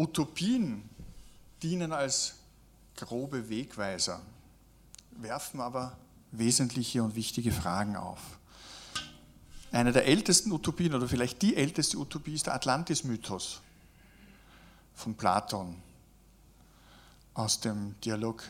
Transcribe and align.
Utopien 0.00 0.88
dienen 1.62 1.92
als 1.92 2.36
grobe 2.96 3.50
Wegweiser, 3.50 4.22
werfen 5.10 5.60
aber 5.60 5.98
wesentliche 6.30 7.02
und 7.02 7.16
wichtige 7.16 7.52
Fragen 7.52 7.96
auf. 7.96 8.38
Eine 9.72 9.92
der 9.92 10.06
ältesten 10.06 10.52
Utopien 10.52 10.94
oder 10.94 11.06
vielleicht 11.06 11.42
die 11.42 11.54
älteste 11.54 11.98
Utopie 11.98 12.32
ist 12.32 12.46
der 12.46 12.54
Atlantis-Mythos 12.54 13.60
von 14.94 15.14
Platon 15.16 15.76
aus 17.34 17.60
dem 17.60 17.94
Dialog 18.00 18.42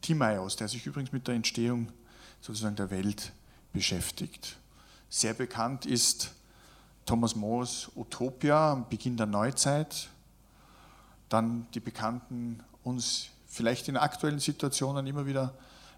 Timaeus, 0.00 0.56
der 0.56 0.66
sich 0.66 0.84
übrigens 0.84 1.12
mit 1.12 1.28
der 1.28 1.36
Entstehung 1.36 1.92
sozusagen 2.40 2.74
der 2.74 2.90
Welt 2.90 3.32
beschäftigt. 3.72 4.56
Sehr 5.08 5.34
bekannt 5.34 5.86
ist 5.86 6.32
Thomas 7.06 7.36
Moores 7.36 7.88
Utopia 7.94 8.72
am 8.72 8.88
Beginn 8.88 9.16
der 9.16 9.26
Neuzeit, 9.26 10.10
dann 11.28 11.66
die 11.74 11.80
bekannten 11.80 12.60
uns 12.82 13.28
vielleicht 13.46 13.88
in 13.88 13.96
aktuellen 13.96 14.40
Situationen 14.40 15.06
immer 15.06 15.26
wieder 15.26 15.54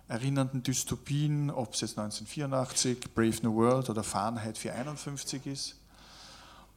erinnernden 0.09 0.63
Dystopien, 0.63 1.51
ob 1.51 1.75
es 1.75 1.83
jetzt 1.83 1.99
1984, 1.99 3.15
Brave 3.15 3.37
New 3.43 3.55
World 3.55 3.91
oder 3.91 4.03
Fahrenheit 4.03 4.59
451 4.59 5.47
ist, 5.47 5.77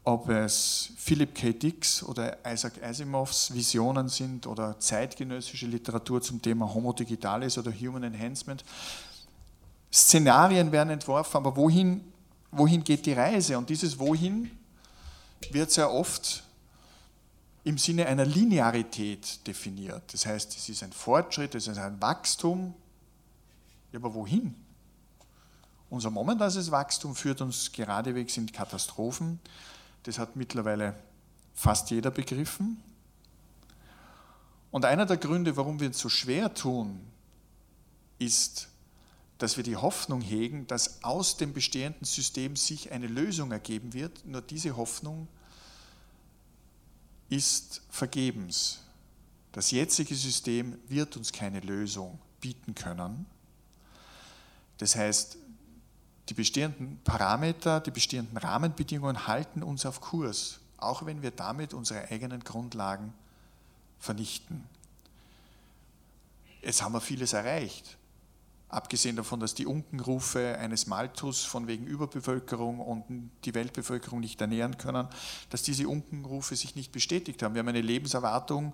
ob 0.04 0.30
es 0.30 0.92
Philip 0.98 1.34
K. 1.34 1.52
Dicks 1.52 2.04
oder 2.04 2.38
Isaac 2.46 2.74
Asimovs 2.84 3.52
Visionen 3.54 4.08
sind 4.08 4.46
oder 4.46 4.80
zeitgenössische 4.80 5.66
Literatur 5.66 6.22
zum 6.22 6.42
Thema 6.42 6.72
Homo 6.72 6.94
Digitalis 6.94 7.58
oder 7.58 7.72
Human 7.72 8.04
Enhancement. 8.04 8.64
Szenarien 9.92 10.72
werden 10.72 10.90
entworfen, 10.90 11.38
aber 11.38 11.56
wohin, 11.56 12.02
wohin 12.52 12.84
geht 12.84 13.06
die 13.06 13.14
Reise? 13.14 13.58
Und 13.58 13.70
dieses 13.70 13.98
Wohin 13.98 14.52
wird 15.52 15.72
sehr 15.72 15.92
oft 15.92 16.44
im 17.64 17.78
Sinne 17.78 18.08
einer 18.08 18.26
Linearität 18.26 19.46
definiert. 19.48 20.14
Das 20.14 20.26
heißt, 20.26 20.56
es 20.56 20.70
ist 20.70 20.84
ein 20.84 20.92
Fortschritt, 20.92 21.56
es 21.56 21.68
ist 21.68 21.78
ein 21.78 22.02
Wachstum. 22.02 22.74
Ja, 23.92 24.00
aber 24.00 24.14
wohin? 24.14 24.56
Unser 25.90 26.10
momentanes 26.10 26.72
Wachstum 26.72 27.16
führt 27.16 27.40
uns 27.42 27.72
geradewegs 27.72 28.36
in 28.38 28.52
Katastrophen. 28.52 29.40
Das 30.04 30.20
hat 30.20 30.36
mittlerweile 30.36 30.96
fast 31.54 31.92
jeder 31.92 32.12
begriffen. 32.12 32.82
Und 34.72 34.86
einer 34.86 35.06
der 35.06 35.18
Gründe, 35.18 35.56
warum 35.56 35.80
wir 35.80 35.92
es 35.92 36.00
so 36.00 36.10
schwer 36.10 36.54
tun, 36.54 37.00
ist, 38.18 38.70
dass 39.38 39.56
wir 39.56 39.64
die 39.64 39.76
Hoffnung 39.76 40.22
hegen, 40.22 40.66
dass 40.68 41.04
aus 41.04 41.38
dem 41.38 41.54
bestehenden 41.54 42.06
System 42.06 42.56
sich 42.56 42.92
eine 42.92 43.08
Lösung 43.08 43.52
ergeben 43.52 43.94
wird. 43.94 44.26
Nur 44.26 44.42
diese 44.42 44.76
Hoffnung 44.76 45.28
ist 47.30 47.82
vergebens. 47.90 48.80
Das 49.52 49.72
jetzige 49.72 50.16
System 50.16 50.80
wird 50.88 51.16
uns 51.16 51.32
keine 51.32 51.60
Lösung 51.60 52.20
bieten 52.42 52.76
können. 52.76 53.26
Das 54.78 54.96
heißt, 54.96 55.38
die 56.30 56.34
bestehenden 56.34 57.00
Parameter, 57.04 57.80
die 57.80 57.92
bestehenden 57.92 58.38
Rahmenbedingungen 58.38 59.28
halten 59.28 59.62
uns 59.62 59.86
auf 59.86 60.02
Kurs, 60.02 60.60
auch 60.78 61.06
wenn 61.06 61.22
wir 61.22 61.32
damit 61.32 61.74
unsere 61.74 62.10
eigenen 62.10 62.44
Grundlagen 62.44 63.14
vernichten. 64.00 64.64
Jetzt 66.62 66.82
haben 66.82 66.94
wir 66.94 67.02
vieles 67.02 67.34
erreicht. 67.34 67.98
Abgesehen 68.74 69.16
davon, 69.16 69.40
dass 69.40 69.54
die 69.54 69.68
Unkenrufe 69.68 70.58
eines 70.58 70.88
Malthus 70.88 71.44
von 71.44 71.68
wegen 71.68 71.86
Überbevölkerung 71.86 72.80
und 72.80 73.30
die 73.46 73.54
Weltbevölkerung 73.54 74.20
nicht 74.20 74.42
ernähren 74.42 74.80
können, 74.80 75.08
dass 75.52 75.62
diese 75.62 75.88
Unkenrufe 75.88 76.56
sich 76.56 76.76
nicht 76.76 76.92
bestätigt 76.92 77.44
haben. 77.44 77.54
Wir 77.54 77.60
haben 77.60 77.68
eine 77.68 77.82
Lebenserwartung, 77.82 78.74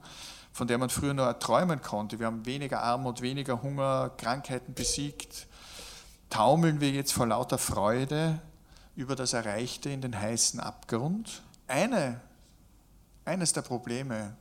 von 0.53 0.69
der 0.69 0.77
man 0.77 0.89
früher 0.89 1.13
nur 1.13 1.37
träumen 1.39 1.81
konnte. 1.81 2.17
Wir 2.17 2.27
haben 2.27 2.45
weniger 2.45 2.81
Armut, 2.81 3.19
weniger 3.19 3.61
Hunger, 3.61 4.11
Krankheiten 4.15 4.73
besiegt. 4.73 5.47
Taumeln 6.29 6.79
wir 6.79 6.91
jetzt 6.91 7.11
vor 7.11 7.27
lauter 7.27 7.57
Freude 7.57 8.41
über 8.95 9.17
das 9.17 9.33
Erreichte 9.33 9.89
in 9.89 9.99
den 9.99 10.17
heißen 10.17 10.61
Abgrund? 10.61 11.41
Eine, 11.67 12.21
eines 13.25 13.51
der 13.51 13.63
Probleme 13.63 14.37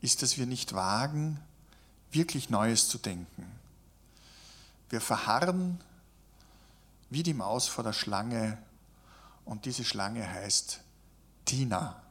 ist, 0.00 0.22
dass 0.22 0.38
wir 0.38 0.46
nicht 0.46 0.72
wagen, 0.72 1.40
wirklich 2.12 2.48
Neues 2.48 2.88
zu 2.88 2.98
denken. 2.98 3.61
Wir 4.92 5.00
verharren 5.00 5.80
wie 7.08 7.22
die 7.22 7.32
Maus 7.32 7.66
vor 7.66 7.82
der 7.82 7.94
Schlange 7.94 8.58
und 9.46 9.64
diese 9.64 9.84
Schlange 9.84 10.28
heißt 10.28 10.80
Tina. 11.46 12.02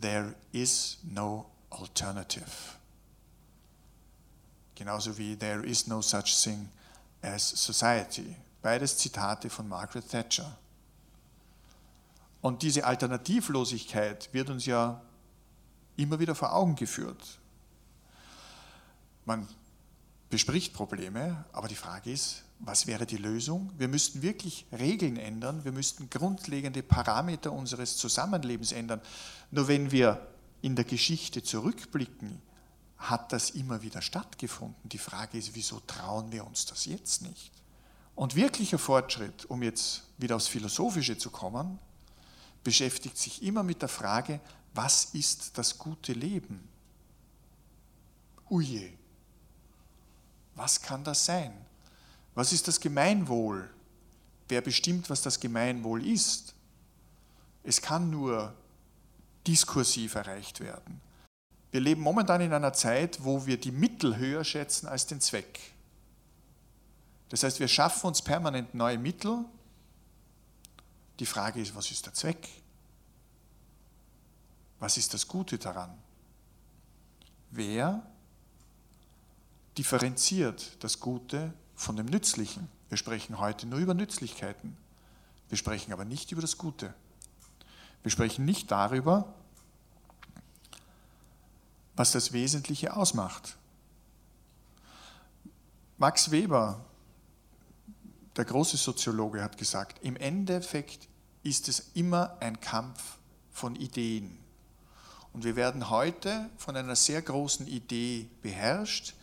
There 0.00 0.34
is 0.50 0.98
no 1.04 1.48
alternative. 1.70 2.50
Genauso 4.74 5.16
wie 5.18 5.36
there 5.36 5.64
is 5.64 5.86
no 5.86 6.02
such 6.02 6.42
thing 6.42 6.68
as 7.22 7.48
society. 7.48 8.34
Beides 8.60 8.98
Zitate 8.98 9.48
von 9.48 9.68
Margaret 9.68 10.10
Thatcher. 10.10 10.58
Und 12.40 12.62
diese 12.62 12.84
Alternativlosigkeit 12.84 14.34
wird 14.34 14.50
uns 14.50 14.66
ja 14.66 15.00
immer 15.96 16.18
wieder 16.18 16.34
vor 16.34 16.52
Augen 16.52 16.74
geführt. 16.74 17.38
Man 19.24 19.46
bespricht 20.30 20.74
Probleme, 20.74 21.44
aber 21.52 21.68
die 21.68 21.74
Frage 21.74 22.12
ist, 22.12 22.42
was 22.60 22.86
wäre 22.86 23.06
die 23.06 23.16
Lösung? 23.16 23.72
Wir 23.78 23.88
müssten 23.88 24.22
wirklich 24.22 24.66
Regeln 24.72 25.16
ändern, 25.16 25.64
wir 25.64 25.72
müssten 25.72 26.10
grundlegende 26.10 26.82
Parameter 26.82 27.52
unseres 27.52 27.96
Zusammenlebens 27.96 28.72
ändern. 28.72 29.00
Nur 29.50 29.68
wenn 29.68 29.90
wir 29.90 30.26
in 30.60 30.74
der 30.74 30.84
Geschichte 30.84 31.42
zurückblicken, 31.42 32.42
hat 32.98 33.32
das 33.32 33.50
immer 33.50 33.82
wieder 33.82 34.02
stattgefunden. 34.02 34.88
Die 34.88 34.98
Frage 34.98 35.38
ist, 35.38 35.54
wieso 35.54 35.80
trauen 35.80 36.32
wir 36.32 36.44
uns 36.44 36.66
das 36.66 36.84
jetzt 36.84 37.22
nicht? 37.22 37.52
Und 38.16 38.34
wirklicher 38.34 38.78
Fortschritt, 38.78 39.44
um 39.48 39.62
jetzt 39.62 40.02
wieder 40.18 40.34
aufs 40.34 40.48
Philosophische 40.48 41.16
zu 41.16 41.30
kommen, 41.30 41.78
beschäftigt 42.64 43.16
sich 43.16 43.44
immer 43.44 43.62
mit 43.62 43.80
der 43.82 43.88
Frage, 43.88 44.40
was 44.74 45.04
ist 45.14 45.56
das 45.56 45.78
gute 45.78 46.12
Leben? 46.12 46.68
Uje, 48.48 48.97
was 50.58 50.82
kann 50.82 51.04
das 51.04 51.24
sein? 51.24 51.52
Was 52.34 52.52
ist 52.52 52.68
das 52.68 52.80
Gemeinwohl? 52.80 53.70
Wer 54.48 54.60
bestimmt, 54.60 55.08
was 55.10 55.22
das 55.22 55.40
Gemeinwohl 55.40 56.06
ist? 56.06 56.54
Es 57.62 57.80
kann 57.80 58.10
nur 58.10 58.54
diskursiv 59.46 60.14
erreicht 60.14 60.60
werden. 60.60 61.00
Wir 61.70 61.80
leben 61.80 62.00
momentan 62.00 62.40
in 62.40 62.52
einer 62.52 62.72
Zeit, 62.72 63.24
wo 63.24 63.44
wir 63.46 63.58
die 63.58 63.72
Mittel 63.72 64.16
höher 64.16 64.44
schätzen 64.44 64.86
als 64.86 65.06
den 65.06 65.20
Zweck. 65.20 65.58
Das 67.28 67.42
heißt, 67.42 67.60
wir 67.60 67.68
schaffen 67.68 68.06
uns 68.06 68.22
permanent 68.22 68.74
neue 68.74 68.98
Mittel. 68.98 69.44
Die 71.18 71.26
Frage 71.26 71.60
ist, 71.60 71.74
was 71.74 71.90
ist 71.90 72.06
der 72.06 72.14
Zweck? 72.14 72.48
Was 74.78 74.96
ist 74.96 75.12
das 75.12 75.28
Gute 75.28 75.58
daran? 75.58 75.90
Wer 77.50 78.02
differenziert 79.78 80.76
das 80.80 80.98
Gute 80.98 81.54
von 81.76 81.96
dem 81.96 82.06
Nützlichen. 82.06 82.68
Wir 82.88 82.98
sprechen 82.98 83.38
heute 83.38 83.66
nur 83.66 83.78
über 83.78 83.94
Nützlichkeiten. 83.94 84.76
Wir 85.48 85.56
sprechen 85.56 85.92
aber 85.92 86.04
nicht 86.04 86.32
über 86.32 86.42
das 86.42 86.58
Gute. 86.58 86.92
Wir 88.02 88.10
sprechen 88.10 88.44
nicht 88.44 88.70
darüber, 88.70 89.32
was 91.94 92.12
das 92.12 92.32
Wesentliche 92.32 92.96
ausmacht. 92.96 93.56
Max 95.96 96.30
Weber, 96.30 96.84
der 98.36 98.44
große 98.44 98.76
Soziologe, 98.76 99.42
hat 99.42 99.58
gesagt, 99.58 100.04
im 100.04 100.16
Endeffekt 100.16 101.08
ist 101.42 101.68
es 101.68 101.90
immer 101.94 102.36
ein 102.40 102.60
Kampf 102.60 103.18
von 103.52 103.74
Ideen. 103.74 104.38
Und 105.32 105.44
wir 105.44 105.56
werden 105.56 105.90
heute 105.90 106.48
von 106.56 106.76
einer 106.76 106.96
sehr 106.96 107.22
großen 107.22 107.66
Idee 107.66 108.28
beherrscht, 108.42 109.14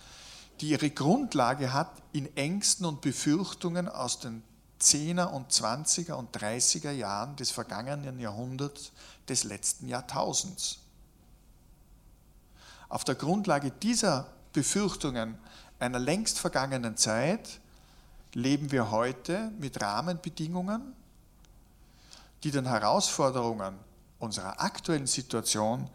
die 0.61 0.69
ihre 0.69 0.89
Grundlage 0.89 1.73
hat 1.73 1.91
in 2.11 2.35
Ängsten 2.37 2.85
und 2.85 3.01
Befürchtungen 3.01 3.89
aus 3.89 4.19
den 4.19 4.43
10er 4.81 5.25
und 5.25 5.51
20er 5.51 6.13
und 6.13 6.35
30er 6.37 6.91
Jahren 6.91 7.35
des 7.35 7.51
vergangenen 7.51 8.19
Jahrhunderts, 8.19 8.91
des 9.27 9.43
letzten 9.43 9.87
Jahrtausends. 9.87 10.79
Auf 12.89 13.03
der 13.03 13.15
Grundlage 13.15 13.71
dieser 13.71 14.27
Befürchtungen 14.53 15.37
einer 15.79 15.99
längst 15.99 16.39
vergangenen 16.39 16.95
Zeit 16.97 17.59
leben 18.33 18.71
wir 18.71 18.91
heute 18.91 19.51
mit 19.59 19.81
Rahmenbedingungen, 19.81 20.93
die 22.43 22.51
den 22.51 22.67
Herausforderungen 22.67 23.75
unserer 24.19 24.61
aktuellen 24.61 25.07
Situation 25.07 25.89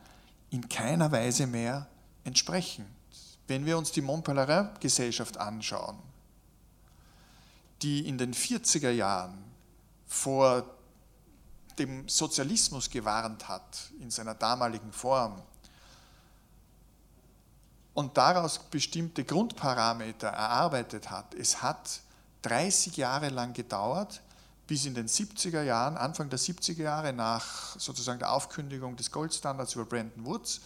in 0.50 0.68
keiner 0.68 1.12
Weise 1.12 1.46
mehr 1.46 1.86
entsprechen. 2.24 2.99
Wenn 3.50 3.66
wir 3.66 3.76
uns 3.76 3.90
die 3.90 4.00
Montpellier-Gesellschaft 4.00 5.36
anschauen, 5.36 5.98
die 7.82 8.06
in 8.06 8.16
den 8.16 8.32
40er 8.32 8.90
Jahren 8.90 9.36
vor 10.06 10.64
dem 11.76 12.08
Sozialismus 12.08 12.88
gewarnt 12.88 13.48
hat 13.48 13.90
in 13.98 14.08
seiner 14.08 14.34
damaligen 14.34 14.92
Form 14.92 15.42
und 17.92 18.16
daraus 18.16 18.56
bestimmte 18.56 19.24
Grundparameter 19.24 20.28
erarbeitet 20.28 21.10
hat. 21.10 21.34
Es 21.34 21.60
hat 21.60 22.02
30 22.42 22.98
Jahre 22.98 23.30
lang 23.30 23.52
gedauert, 23.52 24.20
bis 24.68 24.86
in 24.86 24.94
den 24.94 25.08
70er 25.08 25.62
Jahren, 25.62 25.96
Anfang 25.96 26.30
der 26.30 26.38
70er 26.38 26.82
Jahre, 26.82 27.12
nach 27.12 27.76
sozusagen 27.80 28.20
der 28.20 28.30
Aufkündigung 28.30 28.94
des 28.94 29.10
Goldstandards 29.10 29.74
über 29.74 29.86
Brandon 29.86 30.24
Woods, 30.24 30.60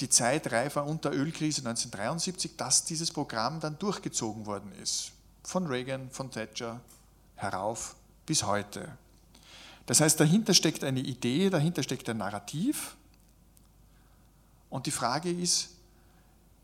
die 0.00 0.08
Zeit 0.08 0.50
reif 0.52 0.76
war 0.76 0.86
unter 0.86 1.12
Ölkrise 1.12 1.60
1973, 1.60 2.56
dass 2.56 2.84
dieses 2.84 3.10
Programm 3.10 3.60
dann 3.60 3.78
durchgezogen 3.78 4.46
worden 4.46 4.72
ist. 4.82 5.12
Von 5.42 5.66
Reagan, 5.66 6.10
von 6.10 6.30
Thatcher 6.30 6.80
herauf 7.36 7.96
bis 8.26 8.44
heute. 8.44 8.96
Das 9.86 10.00
heißt, 10.00 10.20
dahinter 10.20 10.54
steckt 10.54 10.84
eine 10.84 11.00
Idee, 11.00 11.50
dahinter 11.50 11.82
steckt 11.82 12.08
ein 12.08 12.18
Narrativ. 12.18 12.96
Und 14.68 14.86
die 14.86 14.90
Frage 14.90 15.30
ist, 15.30 15.70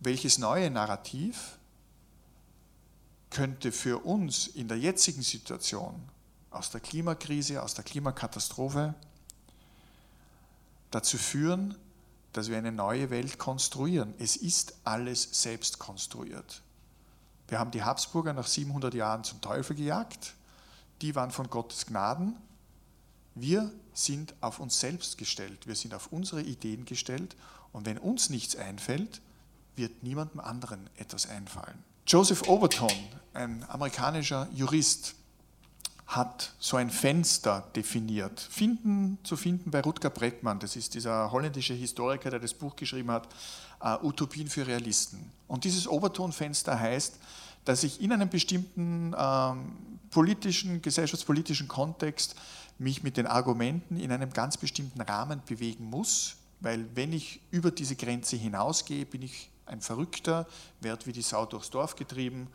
welches 0.01 0.39
neue 0.39 0.71
Narrativ 0.71 1.59
könnte 3.31 3.73
für 3.73 4.05
uns 4.05 4.47
in 4.47 4.69
der 4.69 4.79
jetzigen 4.79 5.23
Situation 5.23 6.09
aus 6.51 6.71
der 6.71 6.81
Klimakrise, 6.81 7.63
aus 7.63 7.75
der 7.75 7.85
Klimakatastrophe 7.85 8.95
dazu 10.91 11.19
führen, 11.19 11.77
dass 12.37 12.51
wir 12.51 12.59
eine 12.59 12.73
neue 12.73 13.09
Welt 13.09 13.39
konstruieren. 13.39 14.13
Es 14.19 14.37
ist 14.37 14.75
alles 14.85 15.29
selbst 15.33 15.79
konstruiert. 15.79 16.63
Wir 17.49 17.59
haben 17.59 17.71
die 17.71 17.83
Habsburger 17.83 18.35
nach 18.35 18.47
700 18.47 18.93
Jahren 18.93 19.25
zum 19.25 19.41
Teufel 19.41 19.75
gejagt. 19.75 20.35
Die 21.01 21.15
waren 21.15 21.31
von 21.31 21.49
Gottes 21.49 21.87
Gnaden. 21.87 22.37
Wir 23.35 23.73
sind 23.95 24.35
auf 24.41 24.61
uns 24.61 24.79
selbst 24.81 25.17
gestellt. 25.17 25.67
Wir 25.67 25.75
sind 25.75 25.95
auf 25.95 26.13
unsere 26.13 26.43
Ideen 26.43 26.85
gestellt. 26.85 27.37
Und 27.73 27.87
wenn 27.87 27.97
uns 27.97 28.29
nichts 28.29 28.55
einfällt, 28.57 29.23
wird 29.75 30.03
niemandem 30.03 30.41
anderen 30.41 30.91
etwas 30.97 31.29
einfallen. 31.29 31.83
Joseph 32.07 32.49
Overton, 32.49 32.93
ein 33.33 33.65
amerikanischer 33.69 34.49
Jurist, 34.53 35.15
hat 36.07 36.55
so 36.59 36.77
ein 36.77 36.91
Fenster 36.91 37.69
definiert. 37.75 38.41
Finden, 38.41 39.19
zu 39.25 39.37
finden 39.37 39.71
bei 39.71 39.81
Rutger 39.81 40.11
Breckmann, 40.11 40.59
das 40.61 40.77
ist 40.77 40.95
dieser 40.95 41.33
holländische 41.33 41.75
Historiker, 41.75 42.31
der 42.31 42.39
das 42.39 42.55
Buch 42.55 42.77
geschrieben 42.77 43.11
hat, 43.11 43.29
uh, 43.83 44.07
Utopien 44.07 44.49
für 44.49 44.67
Realisten. 44.67 45.31
Und 45.49 45.65
dieses 45.65 45.89
Overton-Fenster 45.89 46.79
heißt, 46.79 47.19
dass 47.65 47.83
ich 47.83 48.01
in 48.01 48.13
einem 48.13 48.29
bestimmten 48.29 49.15
ähm, 49.19 49.73
politischen, 50.11 50.81
gesellschaftspolitischen 50.81 51.67
Kontext 51.67 52.37
mich 52.79 53.03
mit 53.03 53.17
den 53.17 53.27
Argumenten 53.27 53.99
in 53.99 54.13
einem 54.13 54.33
ganz 54.33 54.57
bestimmten 54.57 55.01
Rahmen 55.01 55.43
bewegen 55.47 55.85
muss, 55.91 56.37
weil 56.61 56.87
wenn 56.95 57.13
ich 57.13 57.41
über 57.51 57.71
diese 57.71 57.97
Grenze 57.97 58.37
hinausgehe, 58.37 59.05
bin 59.05 59.23
ich 59.23 59.51
ein 59.67 59.81
Verrückter, 59.81 60.47
werde 60.81 61.07
wie 61.07 61.13
die 61.13 61.23
Sau 61.23 61.45
durchs 61.45 61.71
Dorf 61.71 61.97
getrieben, 61.97 62.49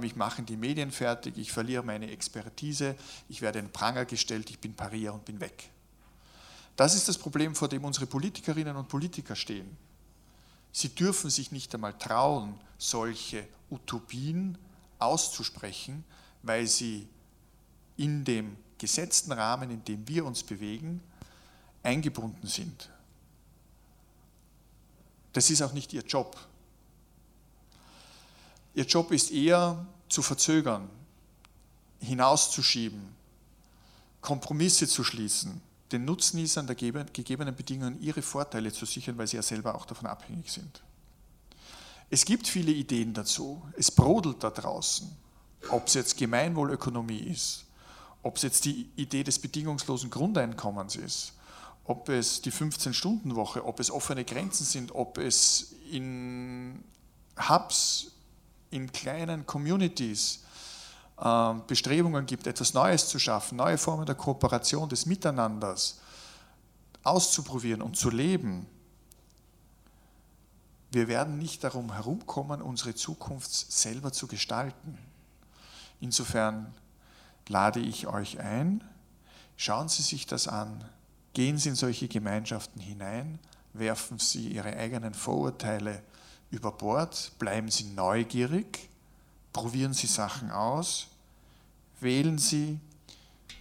mich 0.00 0.16
machen 0.16 0.46
die 0.46 0.56
Medien 0.56 0.90
fertig, 0.90 1.36
ich 1.36 1.52
verliere 1.52 1.82
meine 1.82 2.10
Expertise, 2.10 2.96
ich 3.28 3.42
werde 3.42 3.58
in 3.58 3.70
Pranger 3.70 4.06
gestellt, 4.06 4.50
ich 4.50 4.58
bin 4.58 4.74
Parier 4.74 5.12
und 5.12 5.24
bin 5.24 5.40
weg. 5.40 5.70
Das 6.76 6.94
ist 6.94 7.08
das 7.08 7.18
Problem, 7.18 7.54
vor 7.54 7.68
dem 7.68 7.84
unsere 7.84 8.06
Politikerinnen 8.06 8.76
und 8.76 8.88
Politiker 8.88 9.36
stehen. 9.36 9.76
Sie 10.72 10.90
dürfen 10.90 11.30
sich 11.30 11.52
nicht 11.52 11.74
einmal 11.74 11.94
trauen, 11.94 12.58
solche 12.76 13.46
Utopien 13.70 14.58
auszusprechen, 14.98 16.04
weil 16.42 16.66
sie 16.66 17.08
in 17.96 18.24
dem 18.24 18.56
gesetzten 18.76 19.32
Rahmen, 19.32 19.70
in 19.70 19.84
dem 19.84 20.06
wir 20.06 20.26
uns 20.26 20.42
bewegen, 20.42 21.00
eingebunden 21.82 22.46
sind. 22.46 22.90
Das 25.36 25.50
ist 25.50 25.60
auch 25.60 25.74
nicht 25.74 25.92
ihr 25.92 26.00
Job. 26.00 26.34
Ihr 28.74 28.84
Job 28.84 29.12
ist 29.12 29.30
eher 29.30 29.84
zu 30.08 30.22
verzögern, 30.22 30.88
hinauszuschieben, 32.00 33.02
Kompromisse 34.22 34.88
zu 34.88 35.04
schließen, 35.04 35.60
den 35.92 36.06
Nutznießern 36.06 36.66
der 36.66 36.74
gegebenen 36.74 37.54
Bedingungen 37.54 38.00
ihre 38.00 38.22
Vorteile 38.22 38.72
zu 38.72 38.86
sichern, 38.86 39.18
weil 39.18 39.26
sie 39.26 39.36
ja 39.36 39.42
selber 39.42 39.74
auch 39.74 39.84
davon 39.84 40.06
abhängig 40.06 40.50
sind. 40.50 40.82
Es 42.08 42.24
gibt 42.24 42.48
viele 42.48 42.72
Ideen 42.72 43.12
dazu. 43.12 43.62
Es 43.76 43.90
brodelt 43.90 44.42
da 44.42 44.48
draußen. 44.48 45.06
Ob 45.68 45.88
es 45.88 45.92
jetzt 45.92 46.16
Gemeinwohlökonomie 46.16 47.18
ist, 47.18 47.66
ob 48.22 48.36
es 48.36 48.42
jetzt 48.42 48.64
die 48.64 48.88
Idee 48.96 49.22
des 49.22 49.38
bedingungslosen 49.38 50.08
Grundeinkommens 50.08 50.96
ist, 50.96 51.34
ob 51.86 52.08
es 52.08 52.42
die 52.42 52.52
15-Stunden-Woche, 52.52 53.64
ob 53.64 53.78
es 53.78 53.90
offene 53.90 54.24
Grenzen 54.24 54.64
sind, 54.64 54.94
ob 54.94 55.18
es 55.18 55.74
in 55.90 56.82
Hubs, 57.48 58.12
in 58.70 58.90
kleinen 58.90 59.46
Communities 59.46 60.42
äh, 61.18 61.54
Bestrebungen 61.66 62.26
gibt, 62.26 62.46
etwas 62.46 62.74
Neues 62.74 63.08
zu 63.08 63.18
schaffen, 63.18 63.56
neue 63.56 63.78
Formen 63.78 64.04
der 64.04 64.16
Kooperation, 64.16 64.88
des 64.88 65.06
Miteinanders 65.06 66.00
auszuprobieren 67.04 67.82
und 67.82 67.96
zu 67.96 68.10
leben. 68.10 68.66
Wir 70.90 71.06
werden 71.06 71.38
nicht 71.38 71.62
darum 71.62 71.92
herumkommen, 71.92 72.62
unsere 72.62 72.94
Zukunft 72.94 73.52
selber 73.52 74.12
zu 74.12 74.26
gestalten. 74.26 74.98
Insofern 76.00 76.74
lade 77.48 77.78
ich 77.78 78.08
euch 78.08 78.40
ein, 78.40 78.82
schauen 79.56 79.88
Sie 79.88 80.02
sich 80.02 80.26
das 80.26 80.48
an, 80.48 80.84
Gehen 81.36 81.58
Sie 81.58 81.68
in 81.68 81.74
solche 81.74 82.08
Gemeinschaften 82.08 82.80
hinein, 82.80 83.38
werfen 83.74 84.18
Sie 84.18 84.54
Ihre 84.54 84.74
eigenen 84.74 85.12
Vorurteile 85.12 86.02
über 86.50 86.72
Bord, 86.72 87.32
bleiben 87.38 87.70
Sie 87.70 87.84
neugierig, 87.90 88.88
probieren 89.52 89.92
Sie 89.92 90.06
Sachen 90.06 90.50
aus, 90.50 91.08
wählen 92.00 92.38
Sie, 92.38 92.80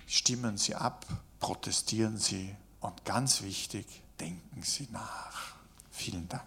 stimmen 0.07 0.57
Sie 0.57 0.73
ab, 0.73 1.05
protestieren 1.41 2.17
Sie 2.17 2.55
und 2.79 3.03
ganz 3.03 3.41
wichtig, 3.41 3.85
denken 4.21 4.63
Sie 4.63 4.87
nach. 4.93 5.55
Vielen 5.91 6.29
Dank. 6.29 6.43